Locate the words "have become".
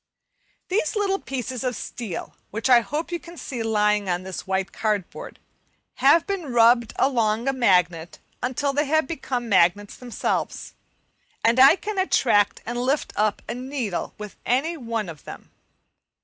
8.85-9.47